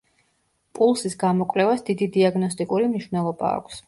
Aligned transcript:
პულსის 0.77 1.15
გამოკვლევას 1.23 1.85
დიდი 1.89 2.07
დიაგნოსტიკური 2.15 2.89
მნიშვნელობა 2.95 3.53
აქვს. 3.59 3.79